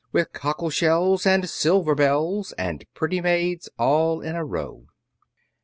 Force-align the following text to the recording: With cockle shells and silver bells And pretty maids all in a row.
With 0.11 0.33
cockle 0.33 0.71
shells 0.71 1.27
and 1.27 1.47
silver 1.47 1.93
bells 1.93 2.53
And 2.53 2.87
pretty 2.95 3.21
maids 3.21 3.69
all 3.77 4.19
in 4.19 4.35
a 4.35 4.43
row. 4.43 4.87